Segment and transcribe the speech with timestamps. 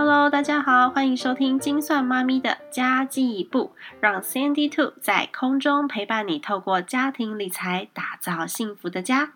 [0.00, 9.32] Hello，大家好，欢迎收听金算妈咪的家计部，让 Candy Two 在空中陪伴你，透过家庭理财打造幸福的家。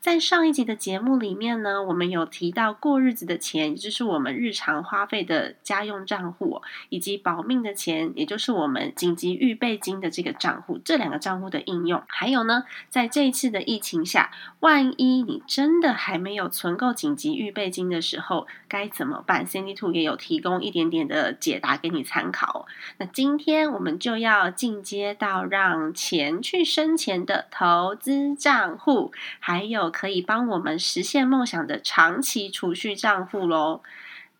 [0.00, 12.02] 在上一集的节目里面呢，我们有提到过日子的钱，也就是我们日常花费的家用账户，以及保命的钱，也就是我们紧急预备金的这个账户，这两个账户的应用。
[12.06, 14.30] 还有呢，在这一次的疫情下，
[14.60, 22.66] 万一你真的还没有存够紧急预备金的时候，该怎么办？Cindy Two 也有提供一点点的解答给你参考。
[22.98, 33.82] 那今天我们就要进阶到让钱去生钱的投资账户，还有可以帮我们实现梦想的长期储蓄账户喽。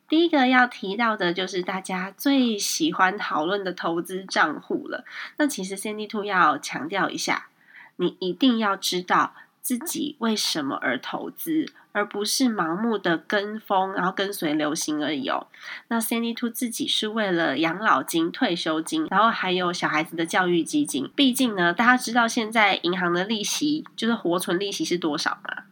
[0.08, 5.04] 第一个要提到的就是大家最喜欢讨论的投资账户了。
[5.36, 7.48] 那其实 Cindy Two 要强调一下，
[7.96, 11.72] 你一定要知道自己为什么而投资。
[11.96, 15.46] 而不是盲目的跟风，然后跟随流行而已哦。
[15.88, 21.10] 那 Sandy Two 自己是为了养老金、退休金，然后还有小孩子的教育基金。
[21.16, 25.62] 毕竟呢，大家知道现在银行的利息就是活存利息是多少吗？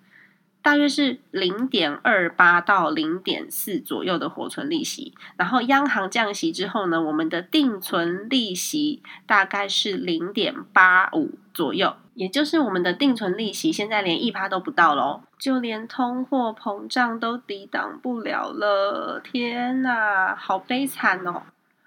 [0.65, 5.13] 大约是零点二八到零点四左右的活存利息。
[5.37, 11.95] 然后央行降息之后呢，我们的定存利息大概是零点八五左右。
[12.15, 21.43] 也就是我们的定存利息现在连一趴都不到喽，就连通货膨胀都抵挡不了了，天哪，好悲惨哦！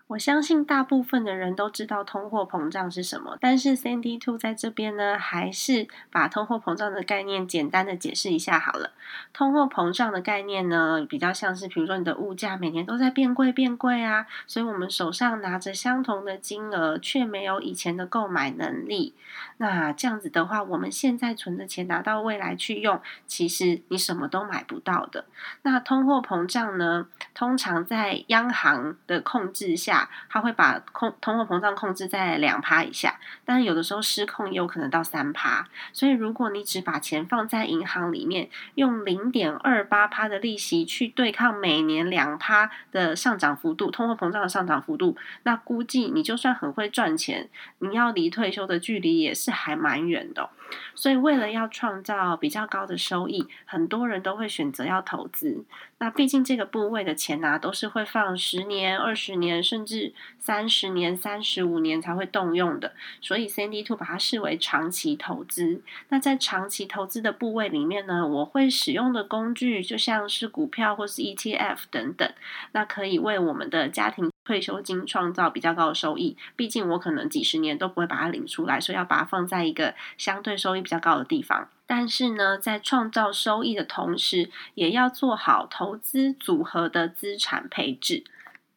[0.08, 8.92] 我相信大部分的人都知道通货膨胀是什么，但是 Sandy Two 在这边呢，还是把通货膨胀的概念简单的解释一下好了。
[9.34, 19.14] 通货膨胀的概念呢，比较像是，比如说你的物价每年都在变贵变贵啊，所以我们手上拿着相同的金额，却没有以前的购买能力。
[19.58, 25.26] 那这样子的话，我们现在存的钱拿到未来去用，其实你什么都买不到的。
[25.64, 29.97] 那通货膨胀呢，通常在央行的控制下。
[30.30, 35.68] 它会把控通货膨胀控制在两趴以下，但是有的时候失控也有可能到三趴。
[35.94, 50.50] 所以如果你只把钱放在银行里面，用零点二八趴的利息去对抗每年两趴的上涨幅度，通货膨胀的上涨幅度，那估计你就算很会赚钱，你要离退休的距离也是还蛮远的。
[50.96, 55.64] 所以为了要创造比较高的收益，很多人都会选择要投资。
[56.00, 62.94] 那毕竟这个部位的钱啊，都是会放十年、二十年，甚至三十年、三十五年才会动用的。
[63.20, 65.82] 所以，CND Two 把它视为长期投资。
[66.10, 72.32] 那在长期投资的部位里面呢，我会使用的工具就像是股票或是 ETF 等等，
[72.74, 76.38] 那可以为我们的家庭退休金创造比较高的收益。
[76.56, 81.68] 毕竟我可能几十年都不会把它领出来，所以要把它放在一个相对收益比较高的地方。
[81.86, 88.24] 但是呢，在创造收益的同时，也要做好投资组合的资产配置。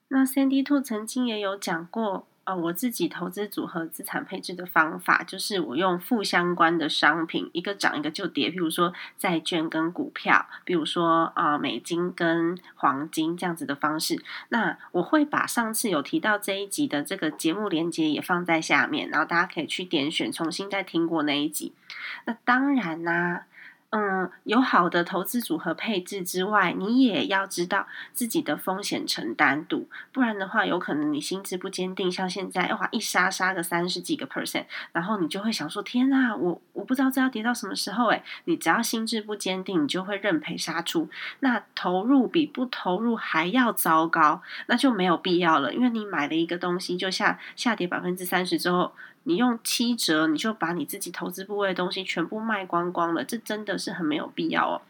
[0.08, 2.26] 那 Sandy Two 曾经也有讲过。
[2.54, 14.22] 我自己投资组合资产配置的方法，就是我用负相关的商品，一个涨一个就跌，比如说债券跟股票，比如说啊美金跟黄金这样子的方式。
[14.48, 21.72] 那我会把上次有提到这一集的这个节目连接也放在下面，然后大家可以去点选重新再听过那一集。
[22.24, 23.46] 那当然啦。
[23.92, 41.08] 嗯，有好的投资组合配置之外，你也要知道自己的风险承担度，不然的话，有可能你心智不坚定，像现在哇一杀杀个三十几个 percent，然后你就会想说：天呐，我我不知道这要跌到什么时候诶，你只要心智不坚定，你就会认赔杀出，
[41.40, 48.92] 那投入比不投入还要糟糕，那就没有必要了，因为你买了一个东西，就像下跌百分之三十之后。
[49.24, 54.82] 你用七折，你就把你自己投资部位的东西全部卖光光了，这真的是很没有必要哦。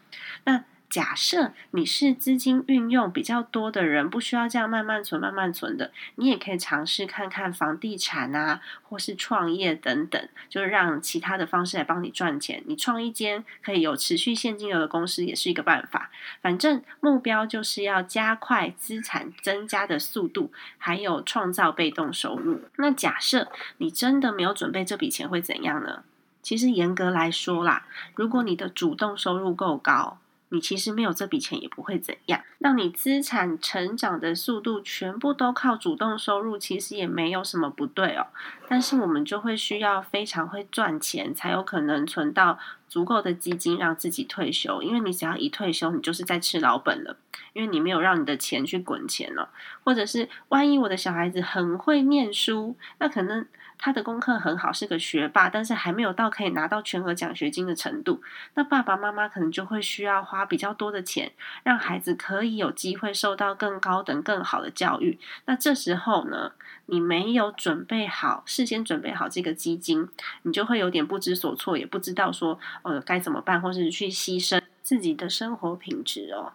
[0.45, 0.63] 那。
[0.91, 12.61] 假设你是资金运用比较多的人，不需要这样慢慢存、慢慢存的，你也可以尝试看看房地产啊，或是创业等等，就是让其他的方式来帮你赚钱。
[12.67, 16.11] 你创一间可以有持续现金流的公司，也是一个办法。
[16.41, 22.63] 反正目标就是要加快资产增加的速度，还有创造被动收入。
[22.75, 23.47] 那假设
[23.77, 26.03] 你真的没有准备这笔钱，会怎样呢？
[26.41, 27.85] 其实严格来说啦，
[28.15, 30.17] 如果你的主动收入够高。
[30.51, 38.27] 你其实没有这笔钱也不会怎样，让你资产成长的速度全部都靠主动收入，其实也没有什么不对哦。
[38.67, 42.59] 但是我们就会需要非常会赚钱，才有可能存到
[42.91, 47.15] 足够的基金让自己退休，因为你只要一退休，你就是在吃老本了，
[47.53, 49.49] 因为你没有让你的钱去滚钱了，
[49.85, 53.45] 或者是万一我的小孩子很会念书，那可能。
[53.83, 58.21] 他的功课很好，是个学霸，但是还没有到可以拿到全额奖学金的程度。
[58.53, 61.31] 那爸爸妈妈可能就会需要花比较多的钱，
[61.63, 65.17] 让孩子可以有机会受到更高等、更好的教育。
[65.45, 66.51] 那这时候呢，
[66.85, 70.07] 你没有准备好，事先准备好这个基金，
[70.43, 76.53] 你就会有点不知所措，也不知道说呃该怎么办，或是去牺牲自己的生活品质哦。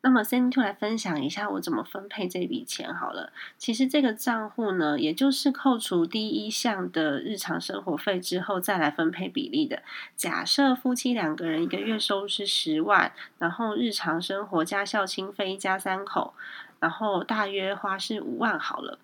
[0.00, 3.32] 那么，Cindy 就来分享一下我怎么分配这笔钱好了。
[3.58, 9.82] 其实这个账户呢，也就是扣除第一项的日常生活费之后，再来分配比例的。
[10.14, 16.32] 假设夫妻两个人一个月收入是十万，然后日常生活加校清费一家三口，
[16.78, 19.00] 然后大约花是五万好了。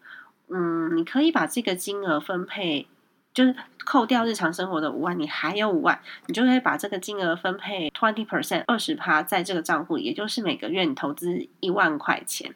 [0.48, 2.86] 嗯，你可以把这个金额分配。
[3.34, 3.54] 就是
[3.84, 12.54] 扣掉日常生活的五万，你还有五万，你就可以把这个金额分配 twenty percent 二十趴在这个账户，也就是每个月你投资一万块钱。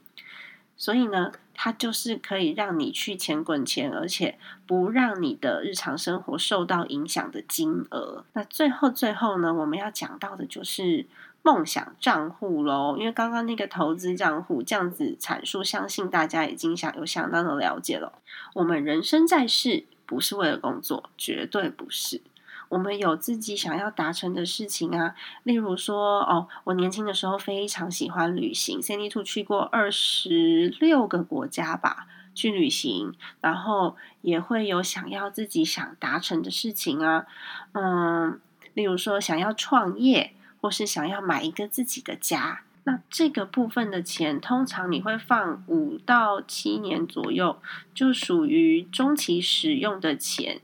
[0.77, 8.25] 所以呢，它就是可以让你去钱滚钱，而且不让你的日常生活受到影响的金额。
[8.35, 11.05] 那最后最后呢，我们要讲到的就是
[11.43, 12.97] 梦想账户喽。
[12.97, 18.13] 因为刚刚那个投资账户这样子阐述，相信大家已经想有相当的了解了。
[18.55, 19.85] 我们人生在世。
[20.09, 22.23] 不是为了工作，绝对不是。
[22.71, 37.27] 我们有自己想要达成的事情啊，例如说，哦，我年轻的时候非常喜欢旅行，Cindy to 去过二十六个国家吧，去旅行，然后也会有想要自己想达成的事情啊，
[37.73, 38.41] 嗯，
[38.73, 42.63] 例如说想要创业，或是想要买一个自己的家。
[42.89, 47.61] 那这个部分的钱，通常你会放五到七年左右，
[47.93, 50.63] 就属于中期使用的钱。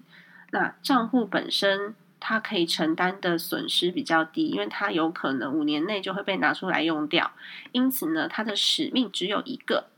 [0.50, 7.31] 那账户本身它可以承担的损失比较低，因为它有可能五年内就会被拿出来用掉。
[7.73, 9.88] 因此呢，它的使命只有一个，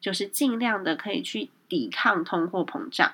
[0.00, 3.10] 就是尽量的可以去抵抗通货膨胀。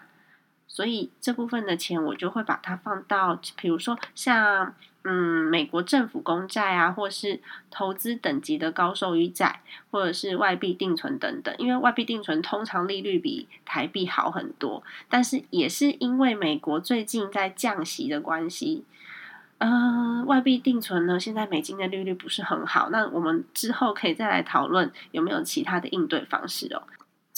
[0.67, 4.75] 所以这部分的钱，我就会把它放到，比如说像。
[5.11, 7.41] 嗯，美国政府公债啊，或是
[7.71, 11.55] 投资等级的高收益债，或者是外币定存等等。
[11.57, 18.85] 因为外币定存通常利率比台币好很多，但是也是因为美国最近在降息的关系，
[19.57, 22.91] 嗯，外币定存呢，现在美金的利率不是很好。
[22.91, 26.83] 那我们之后可以再来讨论有没有其他的应对方式哦。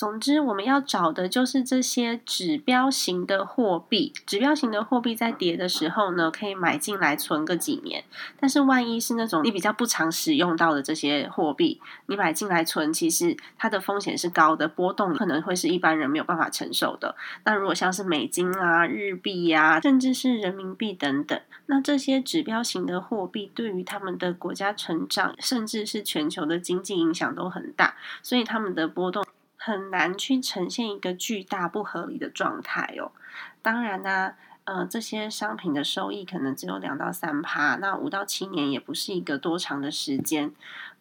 [0.01, 4.15] 总之，我们要找的就是这些指标型的货币。
[4.25, 8.03] 指标型的货币在跌的时候呢，可以买进来存个几年。
[8.41, 17.15] 但是，万一是那种你比较不常使用到的这些货币，你买进来存，其实它的风险是高的，波动可能会是一般人没有办法承受的。
[17.45, 29.23] 那如果像是美金啊、日币呀，甚至是人民币等等，那这些指标型的货币对于他们的国家成长，甚至是全球的经济影响都很大，所以他们的波动。
[29.63, 33.13] 很难去呈现一个巨大不合理的状态哦。
[33.61, 34.33] 当然呢，
[34.65, 40.51] 呃，这些商品的收益可能只有两到三趴，那五到七年也不是一个多长的时间，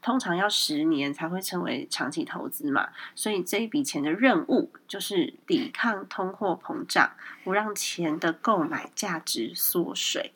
[0.02, 2.90] 通常要十年才会成为长期投资嘛。
[3.16, 7.12] 所以这一笔钱的任务就是抵抗通货膨胀，
[7.46, 10.34] 不让钱的购买价值缩水。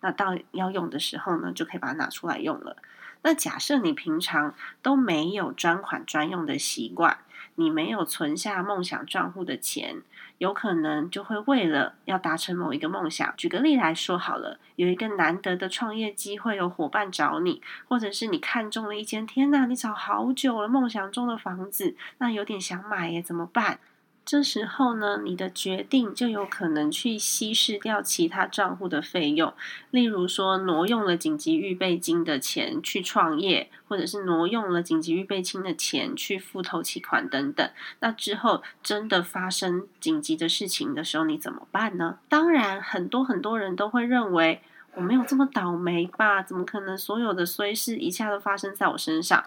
[0.00, 2.76] 那到要用的时候呢，就可以把它拿出来用了。
[3.22, 7.18] 那假设你平常都没有专款专用的习惯。
[7.56, 10.02] 你没有存下梦想账户的钱，
[10.38, 13.34] 有可能就会为了要达成某一个梦想。
[13.36, 23.78] 举个例来说好了，有一个难得的创业机会，有伙伴找你，或者是你看中了一间，天哪，你找好久了，梦想中的房子，那有点想买耶，怎么办？
[24.30, 29.52] 这时候呢，你的决定就有可能去稀释掉其他账户的费用，
[29.90, 37.68] 例如说挪用了紧急预备金的钱去创业，或者是挪用了紧急预备金的钱去付头期款等等。
[37.98, 42.20] 那之后真的发生紧急的事情的时候，你怎么办呢？
[42.28, 44.62] 当然，很多很多人都会认为
[44.94, 46.40] 我没有这么倒霉吧？
[46.40, 49.46] 怎么可能所有的衰事一下都发生在我身上？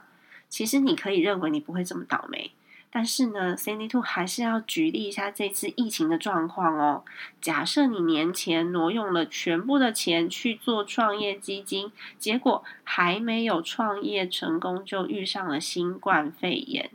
[0.49, 2.51] 其实你可以认为你不会这么倒霉。
[2.95, 7.03] 但是呢，Cindy Two 还是要举例一下这次疫情的状况哦。
[7.41, 16.91] 假设你年前挪用了全部的钱去做创业基金，结果还没有创业成功就遇上了新冠肺炎，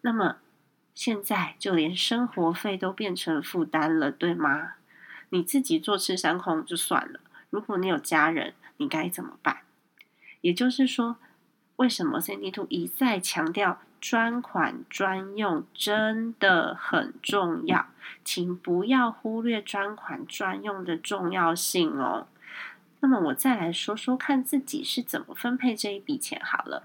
[0.00, 0.36] 那么
[0.94, 4.76] 现在就连生活费都变成负担了，对吗？
[5.28, 7.20] 你自己坐吃山空就算了，
[7.50, 9.58] 如果你有家人，你该怎么办？
[10.40, 11.16] 也就是说，
[11.76, 13.82] 为什么 Cindy Two 一再强调？
[14.04, 17.86] 专款专用真的很重要，
[18.22, 22.26] 请不要忽略专款专用的重要性哦。
[23.00, 26.82] 那么我再来说说看自己是怎么分配这一笔钱好了。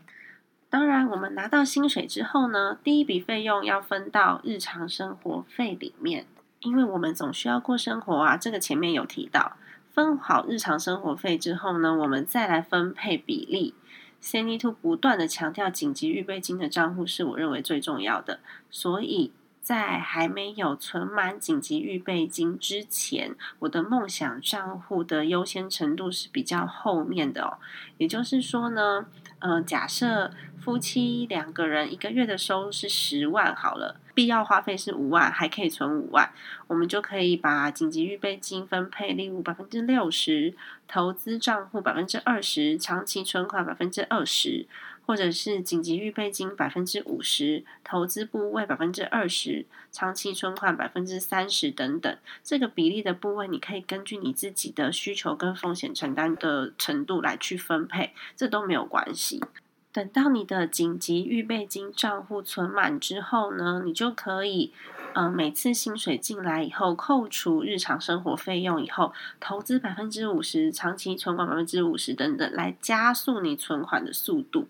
[0.70, 6.26] 当然，我们拿到薪水之后呢，第一笔费用要分到日常生活费里面，
[6.62, 8.38] 因为我们总需要过生活啊。
[8.38, 9.58] 这个前面有提到，
[9.92, 13.74] 分好日常生活费之后呢，我们再来分配比例。
[14.22, 19.32] Sandy Two 不断的强调，紧急预备金的账户是我认为最重要的，所以。
[19.62, 27.60] 在还没有存满紧急预备金之前，我的梦想账户的优先程度是比较后面的哦。
[27.98, 29.06] 也就是说呢，
[29.40, 36.30] 嗯，假设夫妻两个人一个月的收入是十万好了，必要花费是五万，还可以存五万，
[36.68, 40.54] 我们就可以把紧急预备金分配，例如百分之六十，
[40.90, 44.68] 投资账户百分之二十，长期存款百分之二十。
[45.06, 59.42] 或者是紧急预备金百分之五十，投资部位百分之二十，长期存款百分之三十等等，这个比例的部位，你可以根据你自己的需求跟风险承担的程度来去分配，这都没有关系。
[59.91, 64.72] 等到你的紧急预备金账户存满之后呢，你就可以，
[65.13, 74.67] 嗯，每次薪水进来以后，扣除日常生活费用以后，投资百分之五十，长期存款百分之五十等等，来加速你存款的速度。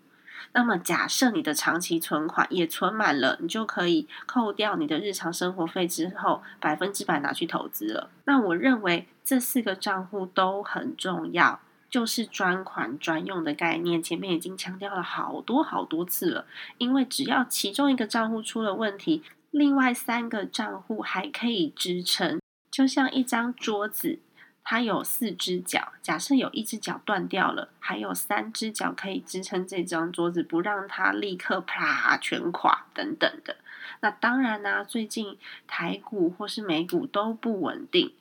[0.52, 8.10] 那么，假设你的长期存款也存满了，你就可以扣掉你的日常生活费之后，百分之百拿去投资了。
[8.24, 11.60] 那我认为这四个账户都很重要，
[11.90, 14.02] 就是专款专用的概念。
[14.02, 16.46] 前面已经强调了好多好多次了，
[16.78, 24.20] 因为只要其中一个账户出了问题，另外三个账户还可以支撑，就像一张桌子。
[24.62, 33.56] 它有四只脚，假设有一只脚断掉了，还有三只脚可以支撑这张桌子，不让它立刻啪全垮等等的。
[34.00, 38.12] 那当然呢，最近台股或是美股都不稳定，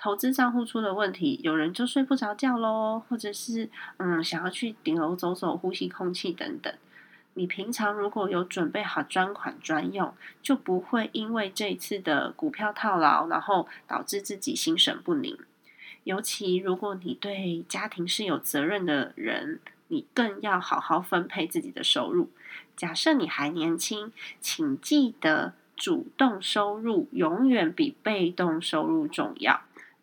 [0.00, 6.72] 投资账户出了问题，有人就睡不着觉喽，或者是嗯想要去顶楼走走、呼吸空气等等。
[7.34, 15.36] 你平常如果有准备好专款专用，就不会因为这一次的股票套牢，然后导致自己心神不宁。
[16.04, 22.30] 尤其如果你对家庭是有责任的人，你更要好好分配自己的收入。
[22.76, 29.60] 假设你还年轻，请记得主动收入永远比被动收入重要。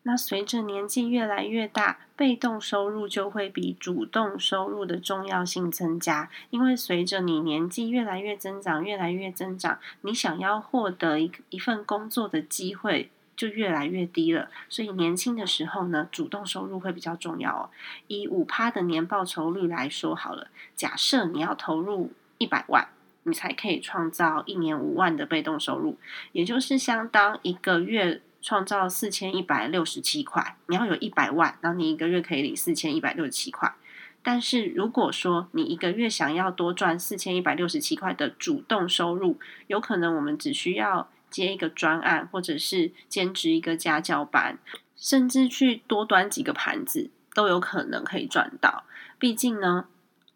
[0.08, 6.30] 那随着年纪越来越大，被动收入就会比主动收入的重要性增加。
[6.52, 13.10] 因为随着你年纪越来越增长，越来越增长，你想要获得一一份工作的机会。
[13.38, 17.70] 就越来越低了，所以年轻的时候呢，主动收入会比较重要哦。
[18.08, 22.88] 以五趴的年报酬率来说好了，假设你要投入一百万，
[23.24, 25.98] 你才可以创造一年五万的被动收入，
[26.32, 30.56] 也就是相当一个月创造四千一百六十七块。
[30.68, 33.74] 你要有一百万，然后你一个月可以领四千一百六十七块。
[34.22, 41.10] 但是如果说你一个月想要多赚四千一百六十七块的主动收入，有可能我们只需要。
[41.28, 44.58] 接一个专案，或者是兼职一个家教班，
[44.96, 48.86] 甚至去多端几个盘子，都有可能可以赚到。
[49.20, 49.88] 毕竟呢，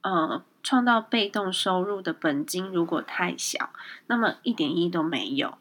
[0.01, 3.69] 呃，创造被动收入的本金如果太小，
[4.07, 5.57] 那么一点意义都没有。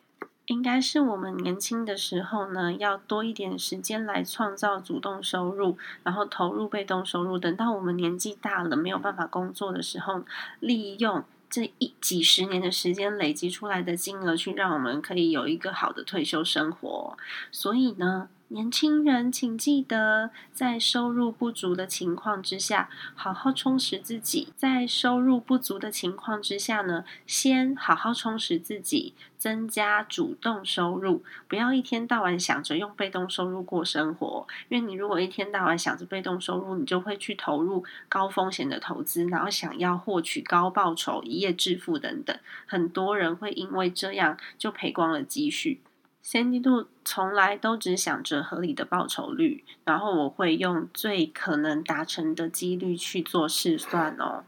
[0.48, 7.38] 应该是我们年轻的时候呢，要多一点时间来创造主动收入，然后投入被动收入。
[7.38, 10.24] 等到我们年纪大了，没有办法工作的时候，
[10.60, 11.24] 利用。
[11.50, 17.16] 这一几十年的时间累积出来的金额，去让我们可以有一个好的退休生活。
[17.50, 18.28] 所以呢。
[18.50, 24.48] 年轻人，请记得，在收入不足的情况之下，好好充实自己。
[24.56, 34.46] 在收入不足的情况之下呢，先好好充实自己，增加主动收入，不要一天到晚想着用被动收入过生活。
[34.70, 42.34] 因为你如果一天到晚想着被动收入，你就会去投入高风险的投资，然后想要获取高报酬、一夜致富等等。
[42.64, 45.82] 很多人会因为这样就赔光了积蓄。
[46.22, 54.44] 先季度从来都只想着合理的报酬率，然后我会用最可能达成的几率去做试算哦。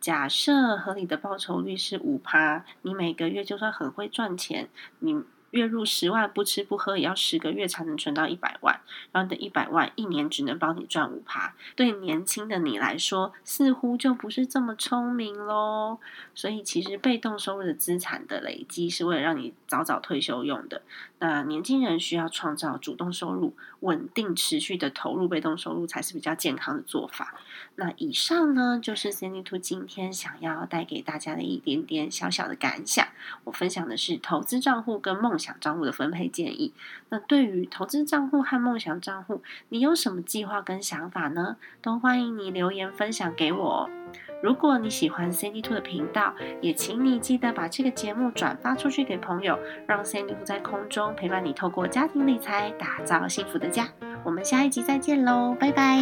[0.00, 4.68] 假设合理的报酬率是五趴，你每个月就算很会赚钱，
[5.00, 5.22] 你。
[5.50, 8.80] 月入十万，不吃不喝也要十个月才能存到一百万，
[9.12, 15.98] 然后你的一百万一年只能帮你赚五趴，对年轻的你来说，似乎就不是这么聪明喽。
[16.34, 20.82] 所以，其实被动收入的资产的累积是为了让你早早退休用的。
[21.20, 27.34] 那年轻人需要创造主动收入，稳定持续的投入被动收入才是比较健康的做法。
[27.76, 33.06] 那以上呢，就是 Cindy Two 今天想要带给大家的一点点小小的感想。
[33.44, 35.40] 我分享的是投资账户跟梦。
[35.40, 36.74] 想账户的分配建议。
[37.08, 41.56] 那对于投资账户和梦想账户，你有什么计划跟想法呢？
[41.80, 43.99] 都欢迎你留言分享给我。
[44.42, 53.88] 如果你喜欢 Sandy Two 的频道，也请你记得把这个节目转发出去给朋友，让 Sandy Two 在空中陪伴你，透过家庭理财打造幸福的家。
[54.24, 55.98] 我们下一集再见喽，拜拜。